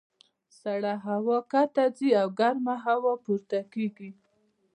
سړه 0.59 0.93
هوا 1.05 1.37
ښکته 1.49 1.85
ځي 1.97 2.09
او 2.21 2.27
ګرمه 2.39 2.75
هوا 2.85 3.13
پورته 3.25 3.59
کېږي. 3.73 4.11